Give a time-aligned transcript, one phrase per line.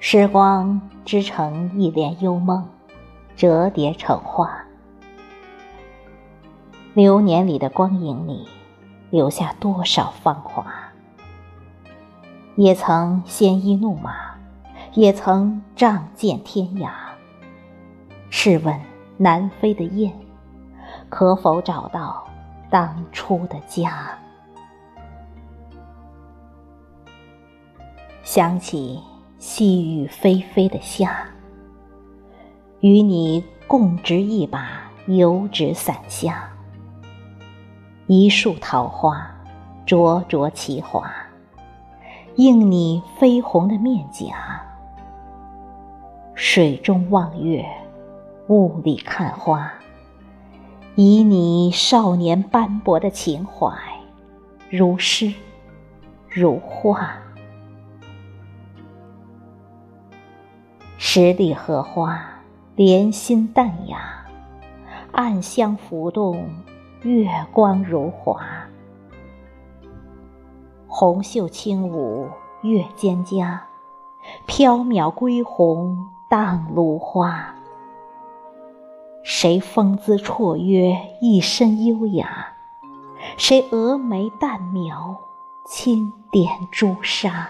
[0.00, 2.68] 时光织成一帘幽梦，
[3.34, 4.64] 折叠成画。
[6.94, 8.48] 流年里的光影里，
[9.10, 10.64] 留下多少芳华？
[12.54, 14.36] 也曾鲜衣怒马，
[14.94, 16.90] 也曾仗剑天涯。
[18.30, 18.80] 试问
[19.16, 20.12] 南飞的雁，
[21.08, 22.24] 可否找到
[22.70, 24.16] 当初的家？
[28.22, 29.02] 想起
[29.38, 31.28] 细雨霏霏的夏，
[32.80, 36.50] 与你共执一把油纸伞下，
[38.08, 39.30] 一树桃花
[39.86, 41.08] 灼灼其华，
[42.34, 44.60] 映你绯红的面颊。
[46.34, 47.64] 水中望月，
[48.48, 49.72] 雾里看花，
[50.96, 53.72] 以你少年斑驳的情怀，
[54.68, 55.32] 如诗
[56.28, 57.16] 如画。
[61.10, 62.22] 十里荷花，
[62.76, 64.26] 莲心淡雅，
[65.10, 66.50] 暗香浮动，
[67.00, 68.42] 月光如华。
[70.86, 72.28] 红袖轻舞
[72.60, 73.58] 月蒹葭，
[74.46, 75.96] 缥缈归鸿
[76.28, 77.54] 荡芦花。
[79.24, 82.52] 谁风姿绰约，一身优雅？
[83.38, 85.16] 谁蛾眉淡描，
[85.64, 87.48] 轻点朱砂？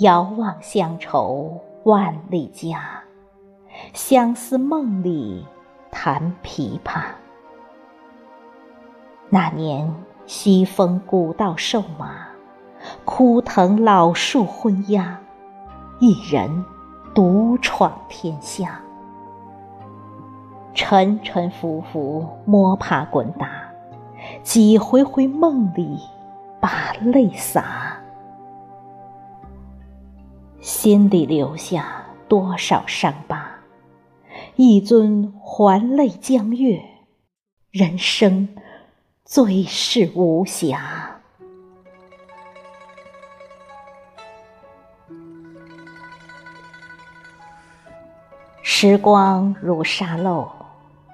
[0.00, 3.02] 遥望乡愁万里家，
[3.94, 5.46] 相思梦里
[5.90, 7.00] 弹琵琶。
[9.30, 9.90] 那年
[10.26, 12.28] 西风古道瘦马，
[13.06, 15.18] 枯藤老树昏鸦，
[15.98, 16.62] 一人
[17.14, 18.78] 独闯天下。
[20.74, 23.48] 沉沉浮浮摸爬滚打，
[24.42, 25.98] 几回回梦里
[26.60, 27.95] 把泪洒。
[30.66, 33.46] 心底留下多少伤疤？
[34.56, 36.82] 一尊还酹江月，
[37.70, 38.48] 人生
[39.24, 40.76] 最是无暇。
[48.60, 50.50] 时光如沙漏，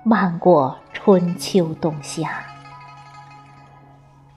[0.02, 2.42] 漫过春秋冬夏。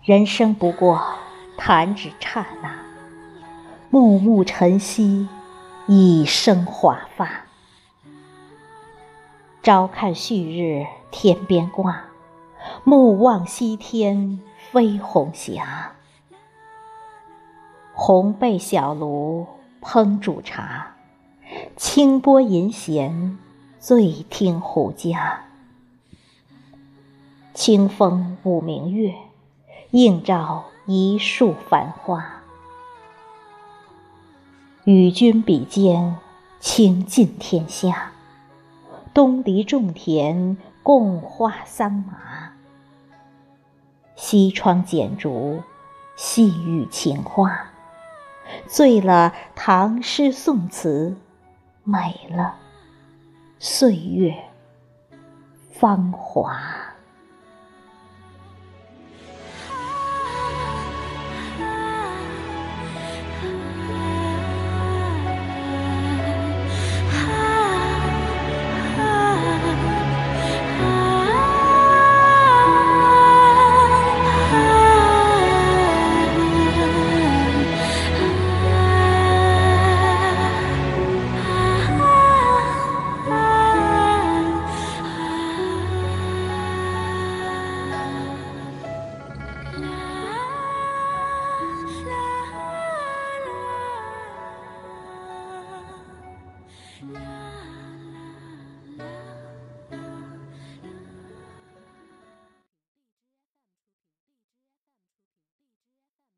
[0.03, 1.01] 人生不过
[1.57, 2.84] 弹指刹那。
[3.90, 5.28] 暮暮晨曦，
[5.88, 7.46] 一生华发。
[9.62, 12.06] 朝看旭日天边挂，
[12.84, 14.40] 暮望西天
[14.72, 15.94] 飞红霞。
[17.94, 19.47] 红背小炉
[19.81, 20.96] 烹煮茶，
[21.78, 23.38] 清波银弦
[23.79, 25.38] 醉听胡笳。
[27.53, 29.13] 清风舞明月，
[29.91, 32.34] 映照一树繁花。
[34.85, 36.16] 与君比肩，
[36.59, 38.12] 倾尽天下；
[39.16, 42.53] 东篱种田，共话桑麻。
[44.16, 45.63] 西窗剪烛，
[46.16, 47.72] 细语情话。
[48.68, 51.17] 醉了唐诗宋词，
[51.84, 52.53] 美了
[53.57, 54.35] 岁月
[55.72, 56.74] 芳华。